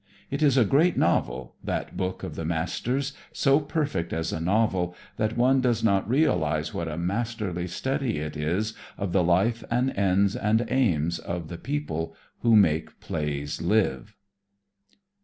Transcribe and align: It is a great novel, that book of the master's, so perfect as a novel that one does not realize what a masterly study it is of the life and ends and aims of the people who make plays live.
It 0.31 0.41
is 0.41 0.57
a 0.57 0.65
great 0.65 0.97
novel, 0.97 1.57
that 1.63 1.95
book 1.95 2.23
of 2.23 2.33
the 2.33 2.43
master's, 2.43 3.13
so 3.31 3.59
perfect 3.59 4.13
as 4.13 4.33
a 4.33 4.39
novel 4.41 4.95
that 5.17 5.37
one 5.37 5.61
does 5.61 5.83
not 5.83 6.09
realize 6.09 6.73
what 6.73 6.87
a 6.87 6.97
masterly 6.97 7.67
study 7.67 8.17
it 8.17 8.35
is 8.35 8.73
of 8.97 9.11
the 9.11 9.23
life 9.23 9.63
and 9.69 9.91
ends 9.95 10.35
and 10.35 10.65
aims 10.71 11.19
of 11.19 11.49
the 11.49 11.57
people 11.59 12.15
who 12.39 12.55
make 12.55 12.99
plays 12.99 13.61
live. 13.61 14.15